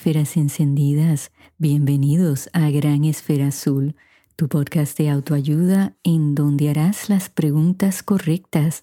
Esferas 0.00 0.38
encendidas, 0.38 1.30
bienvenidos 1.58 2.48
a 2.54 2.70
Gran 2.70 3.04
Esfera 3.04 3.48
Azul, 3.48 3.96
tu 4.34 4.48
podcast 4.48 4.96
de 4.96 5.10
autoayuda 5.10 5.94
en 6.02 6.34
donde 6.34 6.70
harás 6.70 7.10
las 7.10 7.28
preguntas 7.28 8.02
correctas 8.02 8.82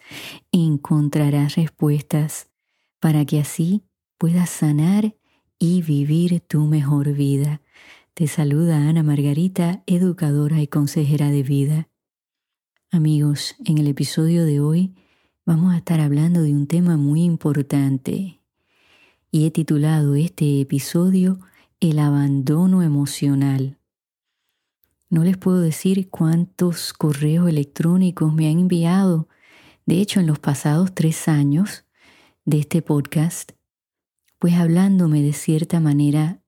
encontrarás 0.52 1.56
respuestas 1.56 2.52
para 3.00 3.25
que 3.25 3.39
así 3.39 3.82
puedas 4.20 4.52
sanar 4.52 5.16
y 5.58 5.82
vivir 5.82 6.39
tu 6.42 6.68
mejor 6.68 7.11
vida. 7.14 7.61
Te 8.14 8.28
saluda 8.28 8.88
Ana 8.88 9.02
Margarita, 9.02 9.82
educadora 9.88 10.61
y 10.61 10.68
consejera 10.68 11.32
de 11.32 11.42
vida. 11.42 11.89
Amigos, 12.92 13.56
en 13.66 13.80
el 13.80 13.88
episodio 13.88 14.46
de 14.46 14.60
hoy 14.60 14.94
vamos 15.47 15.74
a 15.74 15.78
estar 15.78 16.00
hablando 16.00 16.44
de 16.44 16.54
un 16.54 16.68
tema 16.68 16.96
muy 16.96 17.24
importante 17.24 18.36
y 19.32 19.46
he 19.46 19.52
titulado 19.52 20.16
este 20.16 20.62
episodio 20.62 21.40
El 21.80 22.00
abandono 22.00 22.82
emocional. 22.82 23.78
No 25.10 25.24
les 25.24 25.38
puedo 25.38 25.60
decir 25.60 26.10
cuántos 26.10 26.94
correos 26.94 27.48
electrónicos 27.48 28.34
me 28.34 28.50
han 28.50 28.60
enviado. 28.60 29.28
De 29.86 30.02
hecho, 30.02 30.20
en 30.20 30.28
los 30.28 30.40
pasados 30.40 30.94
tres 30.94 31.28
años 31.28 31.86
de 32.45 32.59
este 32.59 32.81
podcast, 32.81 33.52
pues 34.39 34.56
hablándome 34.56 35.22
de 35.22 35.34
cierta 35.34 35.80
manera 35.80 36.41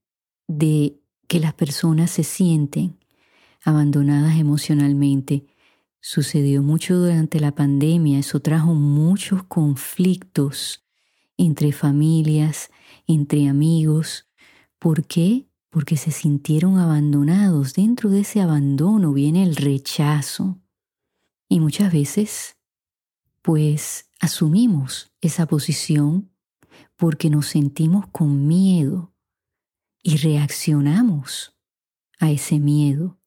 de 0.46 1.00
que 1.26 1.40
las 1.40 1.54
personas 1.54 2.10
se 2.10 2.24
sienten 2.24 2.98
abandonadas 3.64 4.36
emocionalmente. 4.36 5.46
Sucedió 6.00 6.62
mucho 6.62 6.96
durante 6.96 7.40
la 7.40 7.54
pandemia, 7.54 8.18
eso 8.18 8.40
trajo 8.40 8.74
muchos 8.74 9.42
conflictos 9.44 10.84
entre 11.40 11.72
familias, 11.72 12.70
entre 13.06 13.48
amigos. 13.48 14.28
¿Por 14.78 15.06
qué? 15.06 15.48
Porque 15.70 15.96
se 15.96 16.10
sintieron 16.10 16.78
abandonados. 16.78 17.72
Dentro 17.72 18.10
de 18.10 18.20
ese 18.20 18.42
abandono 18.42 19.14
viene 19.14 19.42
el 19.42 19.56
rechazo. 19.56 20.60
Y 21.48 21.60
muchas 21.60 21.92
veces, 21.92 22.56
pues, 23.40 24.10
asumimos 24.20 25.12
esa 25.22 25.46
posición 25.46 26.30
porque 26.96 27.30
nos 27.30 27.46
sentimos 27.46 28.06
con 28.08 28.46
miedo 28.46 29.14
y 30.02 30.18
reaccionamos 30.18 31.56
a 32.18 32.30
ese 32.30 32.58
miedo. 32.58 33.18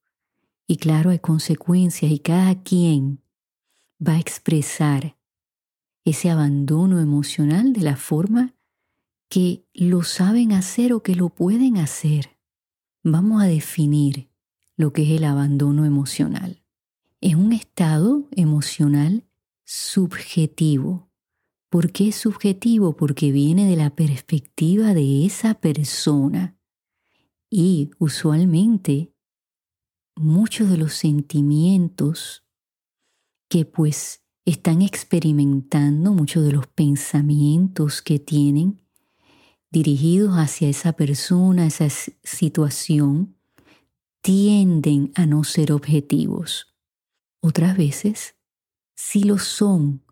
Y 0.68 0.78
claro, 0.78 1.10
hay 1.10 1.20
consecuencias 1.20 2.12
y 2.12 2.20
cada 2.20 2.62
quien 2.62 3.24
va 4.06 4.14
a 4.14 4.20
expresar 4.20 5.18
ese 6.06 6.30
abandono 6.30 7.00
emocional 7.00 7.74
de 7.74 7.82
la 7.82 7.96
forma 7.96 8.56
que 9.30 9.66
lo 9.74 10.04
saben 10.04 10.52
hacer 10.52 10.94
o 10.94 11.02
que 11.02 11.16
lo 11.16 11.30
pueden 11.30 11.78
hacer. 11.78 12.38
Vamos 13.04 13.42
a 13.42 13.48
definir 13.48 14.30
lo 14.76 14.94
que 14.94 15.04
es 15.04 15.10
el 15.10 15.24
abandono 15.24 15.86
emocional. 15.86 16.64
Es 17.22 17.36
un 17.36 17.54
estado 17.54 18.28
emocional 18.32 19.26
subjetivo. 19.64 21.10
¿Por 21.70 21.92
qué 21.92 22.10
es 22.10 22.16
subjetivo? 22.16 22.96
Porque 22.96 23.32
viene 23.32 23.66
de 23.68 23.76
la 23.76 23.96
perspectiva 23.96 24.94
de 24.94 25.26
esa 25.26 25.56
persona. 25.56 26.58
Y 27.50 27.92
usualmente 27.98 29.14
muchos 30.16 30.70
de 30.70 30.78
los 30.78 30.94
sentimientos 30.94 32.46
que 33.48 33.66
pues 33.66 34.23
están 34.46 34.82
experimentando 34.82 36.14
muchos 36.14 36.46
de 36.46 36.52
los 36.52 36.68
pensamientos 36.68 38.02
que 38.02 38.20
tienen 38.20 38.82
dirigidos 39.72 40.36
hacia 40.36 40.70
esa 40.70 40.94
persona, 40.94 41.66
esa 41.66 41.88
situación, 42.24 43.36
tienden 44.22 45.12
a 45.16 45.26
no 45.26 45.44
ser 45.44 45.72
objetivos. 45.72 46.76
Otras 47.42 47.76
veces 47.76 48.36
sí 48.96 49.24
lo 49.24 49.40
son 49.40 50.04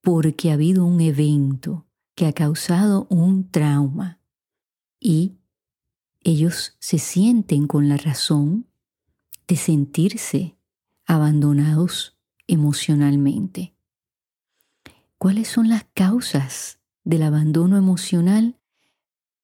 porque 0.00 0.50
ha 0.50 0.54
habido 0.54 0.84
un 0.84 1.00
evento 1.00 1.86
que 2.14 2.26
ha 2.26 2.32
causado 2.32 3.06
un 3.10 3.50
trauma 3.50 4.20
y 5.00 5.38
ellos 6.20 6.76
se 6.78 6.98
sienten 6.98 7.66
con 7.66 7.88
la 7.88 7.96
razón 7.96 8.66
de 9.46 9.56
sentirse 9.56 10.56
abandonados 11.06 12.18
emocionalmente. 12.46 13.77
¿Cuáles 15.18 15.48
son 15.48 15.68
las 15.68 15.84
causas 15.94 16.78
del 17.02 17.24
abandono 17.24 17.76
emocional? 17.76 18.60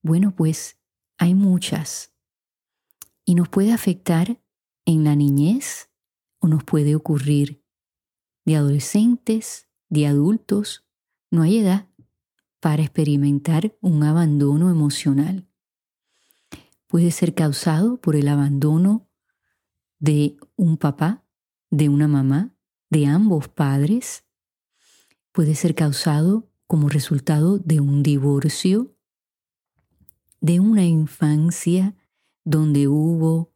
Bueno, 0.02 0.32
pues 0.36 0.78
hay 1.18 1.34
muchas. 1.34 2.12
Y 3.24 3.34
nos 3.34 3.48
puede 3.48 3.72
afectar 3.72 4.40
en 4.84 5.02
la 5.02 5.16
niñez 5.16 5.90
o 6.38 6.46
nos 6.46 6.62
puede 6.62 6.94
ocurrir 6.94 7.64
de 8.44 8.54
adolescentes, 8.54 9.66
de 9.88 10.06
adultos. 10.06 10.86
No 11.32 11.42
hay 11.42 11.58
edad 11.58 11.88
para 12.60 12.82
experimentar 12.82 13.76
un 13.80 14.04
abandono 14.04 14.70
emocional. 14.70 15.48
Puede 16.86 17.10
ser 17.10 17.34
causado 17.34 18.00
por 18.00 18.14
el 18.14 18.28
abandono 18.28 19.08
de 19.98 20.36
un 20.54 20.76
papá, 20.76 21.24
de 21.70 21.88
una 21.88 22.06
mamá, 22.06 22.54
de 22.90 23.06
ambos 23.06 23.48
padres, 23.48 24.23
puede 25.34 25.56
ser 25.56 25.74
causado 25.74 26.48
como 26.68 26.88
resultado 26.88 27.58
de 27.58 27.80
un 27.80 28.04
divorcio, 28.04 28.94
de 30.40 30.60
una 30.60 30.84
infancia 30.84 31.96
donde 32.44 32.86
hubo 32.86 33.52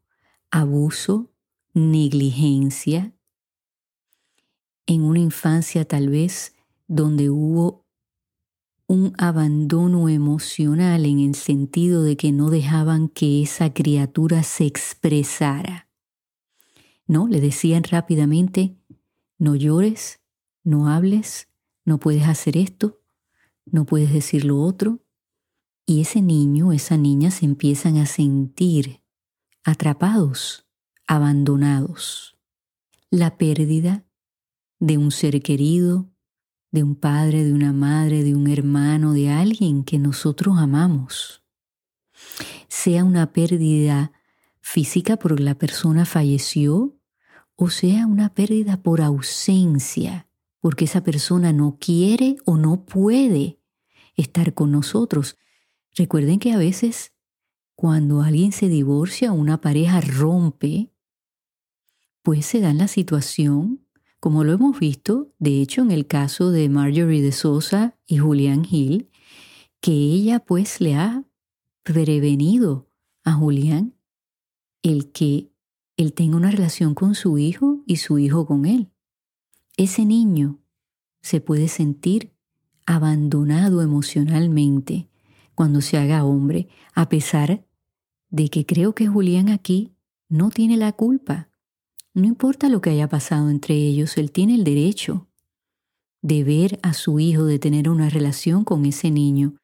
abuso, 0.50 1.30
negligencia, 1.74 3.14
en 4.86 5.02
una 5.04 5.20
infancia 5.20 5.84
tal 5.84 6.08
vez 6.08 6.52
donde 6.88 7.30
hubo 7.30 7.86
un 8.88 9.12
abandono 9.16 10.08
emocional 10.08 11.06
en 11.06 11.20
el 11.20 11.36
sentido 11.36 12.02
de 12.02 12.16
que 12.16 12.32
no 12.32 12.50
dejaban 12.50 13.08
que 13.08 13.40
esa 13.40 13.72
criatura 13.72 14.42
se 14.42 14.66
expresara. 14.66 15.88
No, 17.06 17.28
le 17.28 17.40
decían 17.40 17.84
rápidamente, 17.84 18.76
no 19.38 19.54
llores, 19.54 20.20
no 20.64 20.88
hables, 20.88 21.47
no 21.88 21.98
puedes 21.98 22.28
hacer 22.28 22.56
esto, 22.56 23.00
no 23.64 23.86
puedes 23.86 24.12
decir 24.12 24.44
lo 24.44 24.60
otro. 24.60 25.00
Y 25.86 26.02
ese 26.02 26.20
niño, 26.20 26.72
esa 26.72 26.98
niña 26.98 27.30
se 27.30 27.46
empiezan 27.46 27.96
a 27.96 28.04
sentir 28.04 29.02
atrapados, 29.64 30.66
abandonados. 31.06 32.36
La 33.10 33.38
pérdida 33.38 34.04
de 34.78 34.98
un 34.98 35.10
ser 35.10 35.40
querido, 35.42 36.10
de 36.70 36.82
un 36.82 36.94
padre, 36.94 37.42
de 37.42 37.54
una 37.54 37.72
madre, 37.72 38.22
de 38.22 38.34
un 38.34 38.48
hermano, 38.48 39.14
de 39.14 39.30
alguien 39.30 39.82
que 39.82 39.98
nosotros 39.98 40.58
amamos. 40.58 41.42
Sea 42.68 43.02
una 43.02 43.32
pérdida 43.32 44.12
física 44.60 45.16
porque 45.16 45.42
la 45.42 45.54
persona 45.54 46.04
falleció 46.04 46.98
o 47.56 47.70
sea 47.70 48.06
una 48.06 48.34
pérdida 48.34 48.82
por 48.82 49.00
ausencia 49.00 50.27
porque 50.60 50.86
esa 50.86 51.02
persona 51.02 51.52
no 51.52 51.78
quiere 51.80 52.36
o 52.44 52.56
no 52.56 52.84
puede 52.84 53.60
estar 54.16 54.54
con 54.54 54.72
nosotros. 54.72 55.36
Recuerden 55.94 56.38
que 56.38 56.52
a 56.52 56.58
veces 56.58 57.12
cuando 57.74 58.22
alguien 58.22 58.52
se 58.52 58.68
divorcia 58.68 59.32
o 59.32 59.36
una 59.36 59.60
pareja 59.60 60.00
rompe, 60.00 60.92
pues 62.22 62.44
se 62.46 62.60
da 62.60 62.72
la 62.72 62.88
situación, 62.88 63.86
como 64.20 64.42
lo 64.42 64.52
hemos 64.52 64.78
visto, 64.78 65.32
de 65.38 65.62
hecho 65.62 65.82
en 65.82 65.92
el 65.92 66.06
caso 66.06 66.50
de 66.50 66.68
Marjorie 66.68 67.22
de 67.22 67.32
Sosa 67.32 67.96
y 68.06 68.18
Julián 68.18 68.66
Hill, 68.68 69.10
que 69.80 69.92
ella 69.92 70.40
pues 70.40 70.80
le 70.80 70.96
ha 70.96 71.24
prevenido 71.84 72.90
a 73.22 73.32
Julián 73.32 73.94
el 74.82 75.12
que 75.12 75.52
él 75.96 76.12
tenga 76.12 76.36
una 76.36 76.50
relación 76.50 76.94
con 76.94 77.14
su 77.14 77.38
hijo 77.38 77.82
y 77.86 77.96
su 77.96 78.18
hijo 78.18 78.44
con 78.46 78.66
él 78.66 78.90
ese 79.78 80.04
niño 80.04 80.58
se 81.22 81.40
puede 81.40 81.68
sentir 81.68 82.34
abandonado 82.84 83.80
emocionalmente 83.80 85.08
cuando 85.54 85.80
se 85.80 85.96
haga 85.96 86.24
hombre, 86.24 86.68
a 86.94 87.08
pesar 87.08 87.64
de 88.28 88.48
que 88.48 88.66
creo 88.66 88.94
que 88.94 89.06
Julián 89.06 89.48
aquí 89.48 89.94
no 90.28 90.50
tiene 90.50 90.76
la 90.76 90.92
culpa. 90.92 91.48
No 92.12 92.26
importa 92.26 92.68
lo 92.68 92.80
que 92.80 92.90
haya 92.90 93.08
pasado 93.08 93.50
entre 93.50 93.76
ellos, 93.76 94.18
él 94.18 94.32
tiene 94.32 94.56
el 94.56 94.64
derecho 94.64 95.28
de 96.22 96.42
ver 96.42 96.80
a 96.82 96.92
su 96.92 97.20
hijo, 97.20 97.44
de 97.44 97.60
tener 97.60 97.88
una 97.88 98.10
relación 98.10 98.64
con 98.64 98.84
ese 98.84 99.12
niño. 99.12 99.54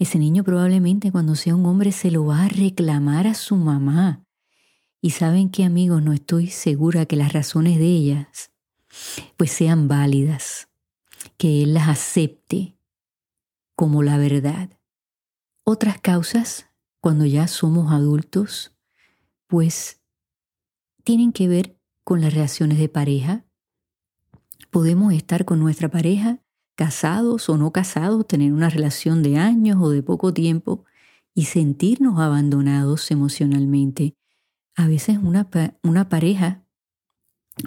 Ese 0.00 0.18
niño 0.18 0.42
probablemente 0.42 1.12
cuando 1.12 1.36
sea 1.36 1.54
un 1.54 1.64
hombre 1.66 1.92
se 1.92 2.10
lo 2.10 2.24
va 2.26 2.44
a 2.44 2.48
reclamar 2.48 3.28
a 3.28 3.34
su 3.34 3.54
mamá. 3.54 4.24
Y 5.00 5.10
saben 5.10 5.48
qué 5.48 5.64
amigos, 5.64 6.02
no 6.02 6.12
estoy 6.12 6.48
segura 6.48 7.06
que 7.06 7.14
las 7.14 7.32
razones 7.32 7.78
de 7.78 7.86
ellas 7.86 8.51
pues 9.36 9.52
sean 9.52 9.88
válidas, 9.88 10.68
que 11.36 11.62
Él 11.62 11.74
las 11.74 11.88
acepte 11.88 12.76
como 13.74 14.02
la 14.02 14.18
verdad. 14.18 14.70
Otras 15.64 16.00
causas 16.00 16.66
cuando 17.00 17.26
ya 17.26 17.48
somos 17.48 17.92
adultos, 17.92 18.76
pues 19.46 20.00
tienen 21.04 21.32
que 21.32 21.48
ver 21.48 21.78
con 22.04 22.20
las 22.20 22.32
relaciones 22.32 22.78
de 22.78 22.88
pareja. 22.88 23.44
Podemos 24.70 25.12
estar 25.12 25.44
con 25.44 25.58
nuestra 25.60 25.88
pareja 25.88 26.40
casados 26.74 27.48
o 27.48 27.58
no 27.58 27.72
casados, 27.72 28.26
tener 28.26 28.52
una 28.52 28.70
relación 28.70 29.22
de 29.22 29.36
años 29.36 29.78
o 29.80 29.90
de 29.90 30.02
poco 30.02 30.32
tiempo 30.32 30.84
y 31.34 31.46
sentirnos 31.46 32.18
abandonados 32.18 33.10
emocionalmente. 33.10 34.16
A 34.74 34.86
veces 34.86 35.18
una, 35.18 35.48
una 35.82 36.08
pareja 36.08 36.64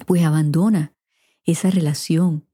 pues 0.05 0.23
abandona 0.23 0.94
esa 1.45 1.69
relación 1.69 2.45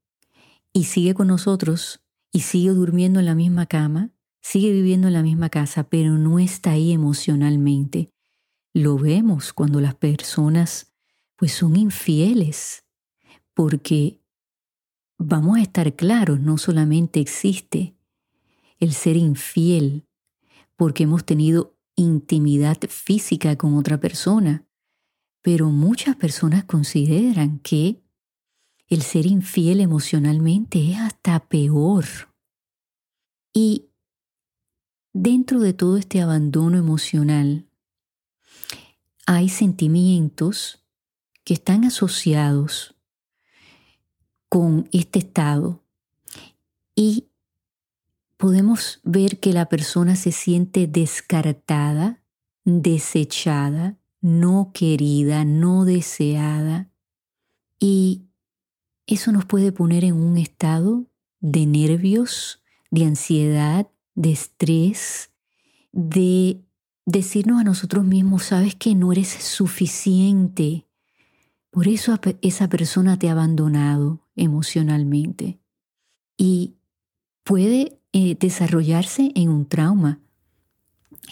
y 0.72 0.84
sigue 0.84 1.14
con 1.14 1.28
nosotros 1.28 2.00
y 2.30 2.40
sigue 2.40 2.70
durmiendo 2.70 3.20
en 3.20 3.26
la 3.26 3.34
misma 3.34 3.66
cama, 3.66 4.10
sigue 4.40 4.72
viviendo 4.72 5.08
en 5.08 5.14
la 5.14 5.22
misma 5.22 5.50
casa, 5.50 5.84
pero 5.84 6.18
no 6.18 6.38
está 6.38 6.72
ahí 6.72 6.92
emocionalmente. 6.92 8.10
Lo 8.74 8.98
vemos 8.98 9.52
cuando 9.52 9.80
las 9.80 9.94
personas 9.94 10.92
pues 11.36 11.52
son 11.52 11.76
infieles, 11.76 12.84
porque 13.54 14.20
vamos 15.18 15.58
a 15.58 15.62
estar 15.62 15.94
claros, 15.94 16.40
no 16.40 16.56
solamente 16.58 17.20
existe 17.20 17.96
el 18.78 18.92
ser 18.92 19.16
infiel 19.16 20.06
porque 20.76 21.04
hemos 21.04 21.24
tenido 21.24 21.76
intimidad 21.94 22.78
física 22.88 23.56
con 23.56 23.74
otra 23.76 24.00
persona, 24.00 24.66
pero 25.42 25.70
muchas 25.70 26.16
personas 26.16 26.64
consideran 26.64 27.58
que 27.60 28.01
el 28.94 29.00
ser 29.00 29.24
infiel 29.24 29.80
emocionalmente 29.80 30.90
es 30.90 30.98
hasta 30.98 31.40
peor. 31.48 32.04
Y 33.54 33.86
dentro 35.14 35.60
de 35.60 35.72
todo 35.72 35.96
este 35.96 36.20
abandono 36.20 36.76
emocional 36.76 37.66
hay 39.24 39.48
sentimientos 39.48 40.84
que 41.42 41.54
están 41.54 41.84
asociados 41.84 42.94
con 44.50 44.86
este 44.92 45.20
estado 45.20 45.82
y 46.94 47.28
podemos 48.36 49.00
ver 49.04 49.40
que 49.40 49.54
la 49.54 49.70
persona 49.70 50.16
se 50.16 50.32
siente 50.32 50.86
descartada, 50.86 52.22
desechada, 52.64 53.96
no 54.20 54.70
querida, 54.74 55.46
no 55.46 55.86
deseada 55.86 56.90
y 57.80 58.26
eso 59.12 59.30
nos 59.30 59.44
puede 59.44 59.72
poner 59.72 60.04
en 60.04 60.14
un 60.14 60.38
estado 60.38 61.04
de 61.40 61.66
nervios, 61.66 62.62
de 62.90 63.04
ansiedad, 63.04 63.86
de 64.14 64.32
estrés, 64.32 65.30
de 65.92 66.62
decirnos 67.04 67.60
a 67.60 67.64
nosotros 67.64 68.04
mismos, 68.04 68.44
sabes 68.44 68.74
que 68.74 68.94
no 68.94 69.12
eres 69.12 69.28
suficiente, 69.28 70.86
por 71.70 71.88
eso 71.88 72.18
esa 72.40 72.68
persona 72.68 73.18
te 73.18 73.28
ha 73.28 73.32
abandonado 73.32 74.26
emocionalmente. 74.34 75.58
Y 76.38 76.76
puede 77.44 77.98
eh, 78.12 78.36
desarrollarse 78.38 79.30
en 79.34 79.50
un 79.50 79.66
trauma, 79.66 80.20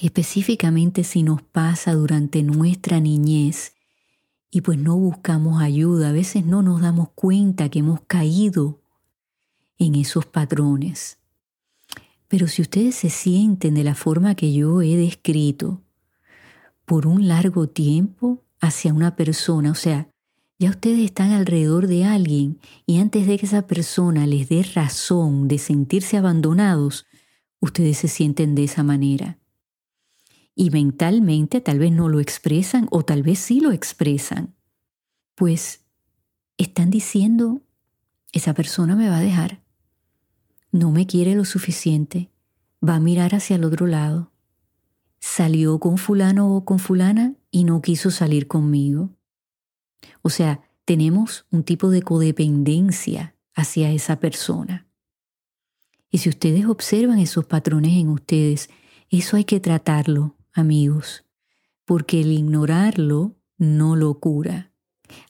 específicamente 0.03 1.05
si 1.05 1.23
nos 1.23 1.43
pasa 1.43 1.94
durante 1.94 2.43
nuestra 2.43 3.00
niñez 3.00 3.75
y 4.50 4.62
pues 4.62 4.79
no 4.79 4.97
buscamos 4.97 5.62
ayuda, 5.62 6.11
a 6.11 6.12
veces 6.12 6.44
no 6.44 6.62
nos 6.62 6.81
damos 6.81 7.11
cuenta 7.11 7.69
que 7.69 7.81
hemos 7.81 8.00
caído 8.02 8.81
en 9.79 9.94
esos 9.94 10.26
patrones. 10.26 11.19
Pero 12.29 12.47
si 12.47 12.62
ustedes 12.62 12.94
se 12.94 13.11
sienten 13.11 13.75
de 13.75 13.85
la 13.85 13.94
forma 13.97 14.35
que 14.35 14.52
yo 14.52 14.82
he 14.82 14.97
descrito 14.97 15.82
por 16.85 17.06
un 17.06 17.26
largo 17.26 17.69
tiempo 17.69 18.43
hacia 18.61 18.94
una 18.94 19.17
persona, 19.17 19.73
o 19.73 19.75
sea, 19.75 20.08
ya 20.61 20.70
ustedes 20.70 21.00
están 21.00 21.32
alrededor 21.32 21.87
de 21.87 22.05
alguien 22.05 22.61
y 22.87 23.00
antes 23.00 23.26
de 23.26 23.38
que 23.38 23.46
esa 23.46 23.67
persona 23.67 24.26
les 24.26 24.49
dé 24.49 24.62
razón 24.62 25.49
de 25.49 25.58
sentirse 25.58 26.19
abandonados, 26.19 27.06
ustedes 27.61 27.99
se 27.99 28.08
sienten 28.08 28.55
de 28.55 28.64
esa 28.64 28.82
manera. 28.82 29.39
Y 30.60 30.68
mentalmente 30.68 31.62
tal 31.62 31.78
vez 31.78 31.90
no 31.90 32.10
lo 32.10 32.20
expresan 32.20 32.86
o 32.90 33.02
tal 33.02 33.22
vez 33.22 33.38
sí 33.38 33.60
lo 33.60 33.72
expresan. 33.72 34.54
Pues 35.34 35.86
están 36.58 36.90
diciendo, 36.90 37.62
esa 38.32 38.52
persona 38.52 38.94
me 38.94 39.08
va 39.08 39.16
a 39.16 39.22
dejar, 39.22 39.62
no 40.70 40.90
me 40.90 41.06
quiere 41.06 41.34
lo 41.34 41.46
suficiente, 41.46 42.30
va 42.86 42.96
a 42.96 43.00
mirar 43.00 43.34
hacia 43.34 43.56
el 43.56 43.64
otro 43.64 43.86
lado, 43.86 44.32
salió 45.18 45.80
con 45.80 45.96
fulano 45.96 46.54
o 46.54 46.66
con 46.66 46.78
fulana 46.78 47.36
y 47.50 47.64
no 47.64 47.80
quiso 47.80 48.10
salir 48.10 48.46
conmigo. 48.46 49.16
O 50.20 50.28
sea, 50.28 50.60
tenemos 50.84 51.46
un 51.50 51.64
tipo 51.64 51.88
de 51.88 52.02
codependencia 52.02 53.34
hacia 53.54 53.92
esa 53.92 54.20
persona. 54.20 54.86
Y 56.10 56.18
si 56.18 56.28
ustedes 56.28 56.66
observan 56.66 57.18
esos 57.18 57.46
patrones 57.46 57.96
en 57.96 58.10
ustedes, 58.10 58.68
eso 59.08 59.38
hay 59.38 59.44
que 59.44 59.58
tratarlo, 59.58 60.36
amigos, 60.52 61.25
porque 61.85 62.20
el 62.20 62.32
ignorarlo 62.32 63.37
no 63.58 63.97
lo 63.97 64.19
cura. 64.19 64.73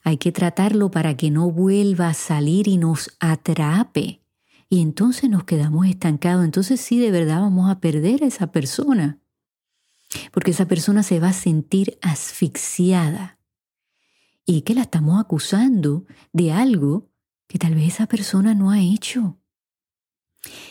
Hay 0.03 0.17
que 0.17 0.31
tratarlo 0.31 0.91
para 0.91 1.17
que 1.17 1.31
no 1.31 1.51
vuelva 1.51 2.09
a 2.09 2.13
salir 2.13 2.67
y 2.67 2.77
nos 2.77 3.15
atrape. 3.19 4.21
Y 4.69 4.81
entonces 4.81 5.29
nos 5.29 5.43
quedamos 5.43 5.87
estancados. 5.87 6.45
Entonces 6.45 6.79
sí, 6.79 6.99
de 6.99 7.11
verdad 7.11 7.41
vamos 7.41 7.69
a 7.69 7.79
perder 7.79 8.23
a 8.23 8.27
esa 8.27 8.51
persona. 8.51 9.19
Porque 10.31 10.51
esa 10.51 10.67
persona 10.67 11.03
se 11.03 11.19
va 11.19 11.29
a 11.29 11.33
sentir 11.33 11.97
asfixiada 12.01 13.39
y 14.45 14.61
que 14.61 14.75
la 14.75 14.81
estamos 14.81 15.19
acusando 15.19 16.05
de 16.33 16.51
algo 16.51 17.09
que 17.47 17.59
tal 17.59 17.75
vez 17.75 17.93
esa 17.93 18.07
persona 18.07 18.53
no 18.53 18.71
ha 18.71 18.79
hecho. 18.79 19.40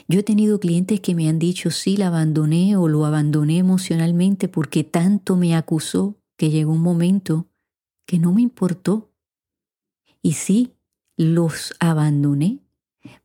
Yo 0.08 0.20
he 0.20 0.22
tenido 0.22 0.58
clientes 0.58 1.00
que 1.00 1.14
me 1.14 1.28
han 1.28 1.38
dicho, 1.38 1.70
sí, 1.70 1.96
la 1.96 2.08
abandoné 2.08 2.76
o 2.76 2.88
lo 2.88 3.04
abandoné 3.04 3.58
emocionalmente 3.58 4.48
porque 4.48 4.84
tanto 4.84 5.36
me 5.36 5.54
acusó 5.54 6.20
que 6.36 6.50
llegó 6.50 6.72
un 6.72 6.82
momento 6.82 7.48
que 8.06 8.18
no 8.18 8.32
me 8.32 8.42
importó. 8.42 9.12
Y 10.22 10.32
sí, 10.32 10.74
los 11.16 11.74
abandoné 11.78 12.60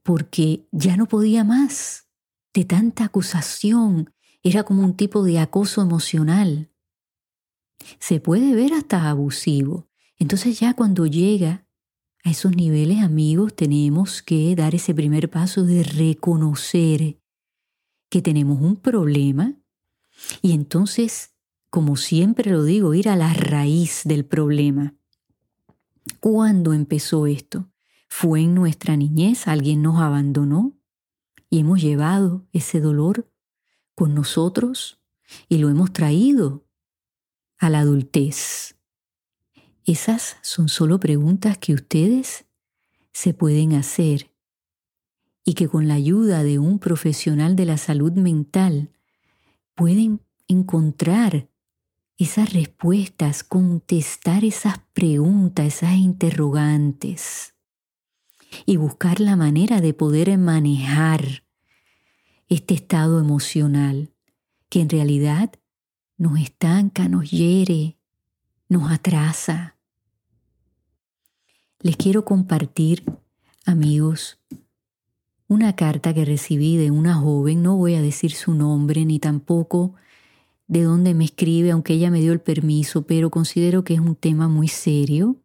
porque 0.03 0.67
ya 0.71 0.97
no 0.97 1.07
podía 1.07 1.43
más 1.43 2.07
de 2.53 2.65
tanta 2.65 3.05
acusación. 3.05 4.13
Era 4.43 4.63
como 4.63 4.83
un 4.83 4.95
tipo 4.95 5.23
de 5.23 5.39
acoso 5.39 5.81
emocional. 5.81 6.69
Se 7.99 8.19
puede 8.19 8.53
ver 8.53 8.73
hasta 8.73 9.09
abusivo, 9.09 9.87
entonces 10.17 10.59
ya 10.59 10.73
cuando 10.73 11.05
llega 11.05 11.64
a 12.25 12.31
esos 12.31 12.55
niveles 12.55 13.03
amigos 13.03 13.55
tenemos 13.55 14.23
que 14.23 14.55
dar 14.55 14.73
ese 14.73 14.95
primer 14.95 15.29
paso 15.29 15.63
de 15.63 15.83
reconocer 15.83 17.19
que 18.09 18.21
tenemos 18.23 18.59
un 18.61 18.77
problema 18.77 19.53
y 20.41 20.53
entonces, 20.53 21.35
como 21.69 21.97
siempre 21.97 22.49
lo 22.49 22.63
digo, 22.63 22.95
ir 22.95 23.09
a 23.09 23.15
la 23.15 23.31
raíz 23.31 24.01
del 24.05 24.25
problema. 24.25 24.95
¿Cuándo 26.19 26.73
empezó 26.73 27.27
esto? 27.27 27.69
¿Fue 28.09 28.41
en 28.41 28.55
nuestra 28.55 28.97
niñez? 28.97 29.47
¿Alguien 29.47 29.83
nos 29.83 29.99
abandonó? 30.01 30.75
Y 31.51 31.59
hemos 31.59 31.79
llevado 31.79 32.47
ese 32.51 32.79
dolor 32.79 33.31
con 33.93 34.15
nosotros 34.15 34.99
y 35.47 35.59
lo 35.59 35.69
hemos 35.69 35.93
traído 35.93 36.65
a 37.59 37.69
la 37.69 37.79
adultez. 37.81 38.74
Esas 39.85 40.37
son 40.41 40.67
solo 40.67 40.99
preguntas 40.99 41.59
que 41.59 41.73
ustedes 41.75 42.45
se 43.13 43.35
pueden 43.35 43.73
hacer 43.73 44.31
y 45.45 45.53
que 45.53 45.67
con 45.67 45.87
la 45.87 45.93
ayuda 45.93 46.43
de 46.43 46.57
un 46.57 46.79
profesional 46.79 47.55
de 47.55 47.65
la 47.65 47.77
salud 47.77 48.11
mental 48.13 48.89
pueden 49.75 50.21
encontrar 50.47 51.49
esas 52.17 52.51
respuestas, 52.53 53.43
contestar 53.43 54.43
esas 54.43 54.79
preguntas, 54.93 55.67
esas 55.67 55.97
interrogantes 55.97 57.53
y 58.65 58.77
buscar 58.77 59.19
la 59.19 59.35
manera 59.35 59.81
de 59.81 59.93
poder 59.93 60.35
manejar 60.39 61.43
este 62.47 62.73
estado 62.73 63.19
emocional 63.19 64.11
que 64.69 64.81
en 64.81 64.89
realidad 64.89 65.51
nos 66.17 66.39
estanca, 66.39 67.07
nos 67.07 67.29
hiere, 67.29 67.99
nos 68.67 68.91
atrasa 68.91 69.74
les 71.85 71.97
quiero 71.97 72.25
compartir, 72.25 73.03
amigos, 73.63 74.39
una 75.47 75.75
carta 75.75 76.15
que 76.15 76.25
recibí 76.25 76.77
de 76.77 76.89
una 76.89 77.13
joven, 77.13 77.61
no 77.61 77.77
voy 77.77 77.93
a 77.93 78.01
decir 78.01 78.31
su 78.31 78.55
nombre 78.55 79.05
ni 79.05 79.19
tampoco 79.19 79.93
de 80.65 80.81
dónde 80.81 81.13
me 81.13 81.25
escribe, 81.25 81.69
aunque 81.69 81.93
ella 81.93 82.09
me 82.09 82.21
dio 82.21 82.33
el 82.33 82.41
permiso, 82.41 83.05
pero 83.05 83.29
considero 83.29 83.83
que 83.83 83.93
es 83.93 83.99
un 83.99 84.15
tema 84.15 84.47
muy 84.47 84.67
serio 84.67 85.35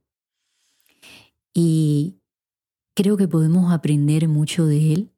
y 1.53 2.17
creo 2.95 3.19
que 3.19 3.29
podemos 3.29 3.71
aprender 3.71 4.27
mucho 4.27 4.65
de 4.65 4.95
él. 4.95 5.11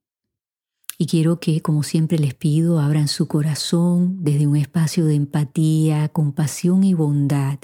Y 0.99 1.07
quiero 1.07 1.39
que, 1.39 1.63
como 1.63 1.85
siempre 1.85 2.19
les 2.19 2.35
pido, 2.35 2.81
abran 2.81 3.07
su 3.07 3.29
corazón 3.29 4.25
desde 4.25 4.49
un 4.49 4.57
espacio 4.57 5.07
de 5.07 5.15
empatía, 5.15 6.09
compasión 6.09 6.83
y 6.83 6.95
bondad. 6.95 7.61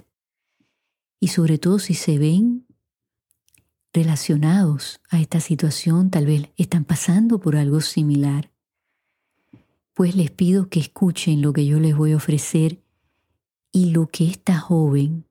Y 1.18 1.28
sobre 1.28 1.58
todo 1.58 1.80
si 1.80 1.94
se 1.94 2.18
ven 2.18 2.67
relacionados 3.92 5.00
a 5.10 5.20
esta 5.20 5.40
situación, 5.40 6.10
tal 6.10 6.26
vez 6.26 6.50
están 6.56 6.84
pasando 6.84 7.38
por 7.38 7.56
algo 7.56 7.80
similar, 7.80 8.50
pues 9.94 10.14
les 10.14 10.30
pido 10.30 10.68
que 10.68 10.80
escuchen 10.80 11.42
lo 11.42 11.52
que 11.52 11.66
yo 11.66 11.80
les 11.80 11.96
voy 11.96 12.12
a 12.12 12.16
ofrecer 12.16 12.82
y 13.72 13.90
lo 13.90 14.06
que 14.06 14.26
esta 14.26 14.58
joven 14.58 15.26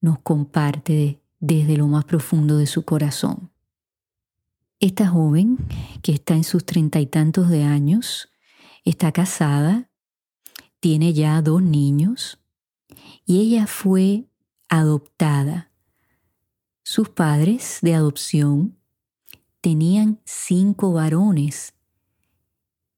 nos 0.00 0.18
comparte 0.18 1.22
desde 1.40 1.76
lo 1.76 1.86
más 1.88 2.04
profundo 2.04 2.58
de 2.58 2.66
su 2.66 2.84
corazón. 2.84 3.50
Esta 4.80 5.08
joven, 5.08 5.56
que 6.02 6.12
está 6.12 6.34
en 6.34 6.44
sus 6.44 6.66
treinta 6.66 7.00
y 7.00 7.06
tantos 7.06 7.48
de 7.48 7.62
años, 7.62 8.28
está 8.84 9.12
casada, 9.12 9.88
tiene 10.80 11.14
ya 11.14 11.40
dos 11.40 11.62
niños 11.62 12.38
y 13.24 13.40
ella 13.40 13.66
fue 13.66 14.26
adoptada. 14.68 15.70
Sus 16.84 17.08
padres 17.08 17.78
de 17.82 17.94
adopción 17.94 18.76
tenían 19.60 20.20
cinco 20.24 20.92
varones 20.92 21.74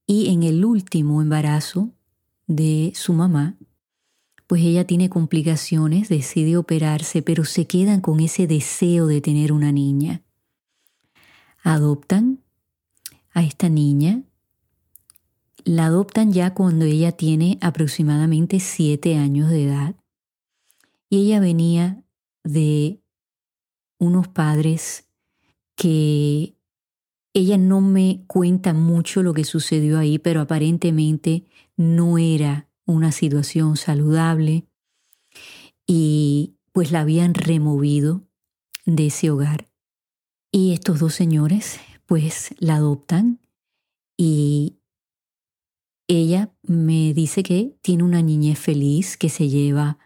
y 0.07 0.28
en 0.28 0.43
el 0.43 0.62
último 0.66 1.23
embarazo 1.23 1.88
de 2.47 2.93
su 2.95 3.14
mamá, 3.14 3.57
pues 4.47 4.62
ella 4.62 4.87
tiene 4.87 5.09
complicaciones, 5.09 6.11
decide 6.11 6.59
operarse, 6.59 7.23
pero 7.23 7.47
se 7.47 7.66
quedan 7.66 8.02
con 8.02 8.21
ese 8.21 8.47
deseo 8.47 9.07
de 9.07 9.23
tener 9.23 9.50
una 9.50 9.73
niña 9.73 10.23
adoptan 11.66 12.45
a 13.33 13.43
esta 13.43 13.69
niña. 13.69 14.23
La 15.64 15.87
adoptan 15.87 16.33
ya 16.33 16.55
cuando 16.55 16.85
ella 16.85 17.11
tiene 17.11 17.59
aproximadamente 17.61 18.61
siete 18.61 19.16
años 19.16 19.50
de 19.50 19.64
edad. 19.64 19.97
Y 21.11 21.25
ella 21.25 21.40
venía 21.40 22.05
de 22.45 23.00
unos 23.99 24.29
padres 24.29 25.09
que 25.75 26.55
ella 27.33 27.59
no 27.59 27.81
me 27.81 28.25
cuenta 28.26 28.73
mucho 28.73 29.23
lo 29.23 29.35
que 29.35 29.45
sucedió 29.45 29.99
ahí, 29.99 30.19
pero 30.19 30.41
aparentemente 30.41 31.45
no 31.76 32.19
era 32.19 32.69
una 32.87 33.12
situación 33.12 33.76
saludable 33.76 34.65
y 35.87 36.55
pues 36.73 36.93
la 36.93 37.00
habían 37.00 37.35
removido 37.35 38.23
de 38.87 39.07
ese 39.07 39.31
hogar. 39.31 39.69
Y 40.50 40.73
estos 40.73 40.99
dos 40.99 41.15
señores 41.15 41.79
pues 42.07 42.55
la 42.59 42.76
adoptan 42.76 43.41
y 44.17 44.79
ella 46.09 46.55
me 46.62 47.12
dice 47.12 47.43
que 47.43 47.76
tiene 47.83 48.05
una 48.05 48.23
niñez 48.23 48.59
feliz, 48.59 49.17
que 49.17 49.29
se 49.29 49.49
lleva 49.49 49.99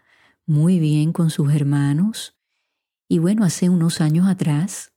muy 0.45 0.79
bien 0.79 1.13
con 1.13 1.29
sus 1.29 1.53
hermanos. 1.53 2.35
Y 3.11 3.19
bueno, 3.19 3.43
hace 3.43 3.67
unos 3.67 3.99
años 3.99 4.25
atrás 4.29 4.93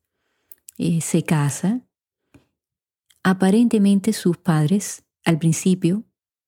eh, 0.78 1.00
se 1.00 1.24
casa. 1.24 1.80
Aparentemente 3.24 4.12
sus 4.12 4.36
padres 4.36 5.02
al 5.24 5.40
principio 5.40 6.04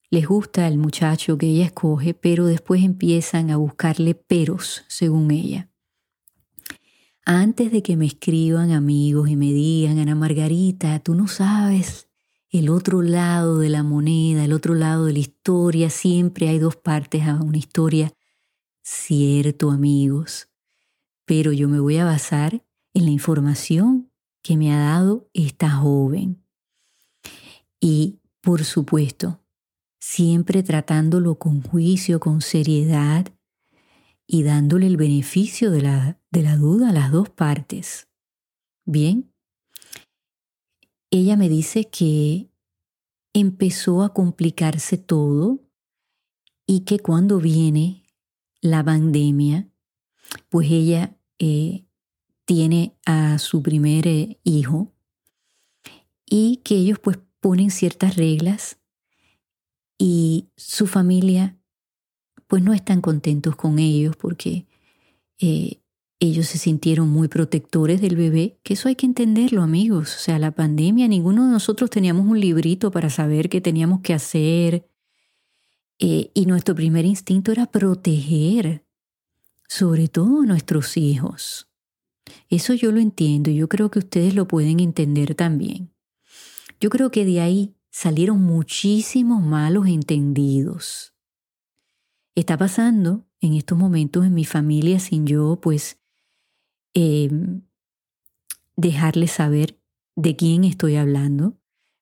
les 0.08 0.28
gusta 0.28 0.68
el 0.68 0.78
muchacho 0.78 1.36
que 1.36 1.48
ella 1.48 1.64
escoge, 1.64 2.14
pero 2.14 2.46
después 2.46 2.84
empiezan 2.84 3.50
a 3.50 3.56
buscarle 3.56 4.14
peros, 4.14 4.84
según 4.86 5.32
ella. 5.32 5.68
Antes 7.24 7.72
de 7.72 7.82
que 7.82 7.96
me 7.96 8.06
escriban 8.06 8.70
amigos 8.70 9.28
y 9.28 9.34
me 9.34 9.52
digan, 9.52 9.98
Ana 9.98 10.14
Margarita, 10.14 11.00
tú 11.00 11.16
no 11.16 11.26
sabes 11.26 12.06
el 12.48 12.68
otro 12.68 13.02
lado 13.02 13.58
de 13.58 13.70
la 13.70 13.82
moneda, 13.82 14.44
el 14.44 14.52
otro 14.52 14.76
lado 14.76 15.06
de 15.06 15.14
la 15.14 15.18
historia, 15.18 15.90
siempre 15.90 16.48
hay 16.48 16.60
dos 16.60 16.76
partes 16.76 17.24
a 17.24 17.42
una 17.42 17.58
historia. 17.58 18.12
Cierto, 18.82 19.72
amigos, 19.72 20.48
pero 21.26 21.52
yo 21.52 21.68
me 21.68 21.80
voy 21.80 21.98
a 21.98 22.04
basar 22.04 22.64
en 22.94 23.04
la 23.04 23.10
información 23.10 24.10
que 24.42 24.56
me 24.56 24.72
ha 24.72 24.78
dado 24.78 25.28
esta 25.34 25.70
joven. 25.70 26.42
Y, 27.80 28.20
por 28.40 28.64
supuesto, 28.64 29.40
siempre 30.00 30.62
tratándolo 30.62 31.34
con 31.38 31.60
juicio, 31.62 32.20
con 32.20 32.40
seriedad, 32.40 33.26
y 34.26 34.42
dándole 34.42 34.86
el 34.86 34.96
beneficio 34.96 35.70
de 35.70 35.82
la, 35.82 36.20
de 36.30 36.42
la 36.42 36.56
duda 36.56 36.90
a 36.90 36.92
las 36.92 37.12
dos 37.12 37.30
partes. 37.30 38.08
Bien, 38.84 39.32
ella 41.10 41.36
me 41.36 41.48
dice 41.48 41.88
que 41.88 42.50
empezó 43.32 44.02
a 44.02 44.12
complicarse 44.12 44.98
todo 44.98 45.60
y 46.66 46.80
que 46.80 46.98
cuando 46.98 47.38
viene 47.38 48.04
la 48.60 48.84
pandemia, 48.84 49.68
pues 50.48 50.68
ella 50.70 51.15
eh, 51.38 51.84
tiene 52.44 52.96
a 53.04 53.38
su 53.38 53.62
primer 53.62 54.06
eh, 54.06 54.38
hijo 54.44 54.92
y 56.24 56.58
que 56.64 56.76
ellos 56.76 56.98
pues 56.98 57.18
ponen 57.40 57.70
ciertas 57.70 58.16
reglas 58.16 58.78
y 59.98 60.48
su 60.56 60.86
familia 60.86 61.58
pues 62.46 62.62
no 62.62 62.72
están 62.72 63.00
contentos 63.00 63.56
con 63.56 63.78
ellos 63.78 64.16
porque 64.16 64.66
eh, 65.40 65.80
ellos 66.20 66.46
se 66.46 66.58
sintieron 66.58 67.08
muy 67.08 67.28
protectores 67.28 68.00
del 68.00 68.16
bebé, 68.16 68.58
que 68.62 68.74
eso 68.74 68.88
hay 68.88 68.94
que 68.94 69.06
entenderlo 69.06 69.62
amigos, 69.62 70.16
o 70.16 70.18
sea, 70.18 70.38
la 70.38 70.52
pandemia, 70.52 71.08
ninguno 71.08 71.44
de 71.44 71.52
nosotros 71.52 71.90
teníamos 71.90 72.26
un 72.26 72.40
librito 72.40 72.90
para 72.90 73.10
saber 73.10 73.50
qué 73.50 73.60
teníamos 73.60 74.00
que 74.00 74.14
hacer 74.14 74.88
y 75.98 76.44
nuestro 76.46 76.74
primer 76.74 77.04
instinto 77.04 77.52
era 77.52 77.66
proteger, 77.66 78.85
sobre 79.68 80.08
todo 80.08 80.42
nuestros 80.42 80.96
hijos. 80.96 81.68
Eso 82.48 82.74
yo 82.74 82.92
lo 82.92 83.00
entiendo 83.00 83.50
y 83.50 83.56
yo 83.56 83.68
creo 83.68 83.90
que 83.90 84.00
ustedes 84.00 84.34
lo 84.34 84.48
pueden 84.48 84.80
entender 84.80 85.34
también. 85.34 85.92
Yo 86.80 86.90
creo 86.90 87.10
que 87.10 87.24
de 87.24 87.40
ahí 87.40 87.74
salieron 87.90 88.42
muchísimos 88.42 89.42
malos 89.42 89.86
entendidos 89.86 91.16
está 92.36 92.56
pasando 92.56 93.26
en 93.40 93.54
estos 93.54 93.76
momentos 93.76 94.24
en 94.24 94.34
mi 94.34 94.44
familia 94.44 95.00
sin 95.00 95.26
yo 95.26 95.58
pues 95.60 95.98
eh, 96.94 97.30
dejarles 98.76 99.32
saber 99.32 99.80
de 100.14 100.36
quién 100.36 100.64
estoy 100.64 100.96
hablando, 100.96 101.58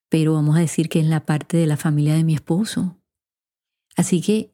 pero 0.08 0.34
vamos 0.34 0.56
a 0.56 0.60
decir 0.60 0.88
que 0.88 1.00
es 1.00 1.06
la 1.06 1.24
parte 1.24 1.56
de 1.56 1.66
la 1.66 1.76
familia 1.76 2.14
de 2.14 2.24
mi 2.24 2.34
esposo. 2.34 2.98
Así 3.96 4.20
que 4.20 4.53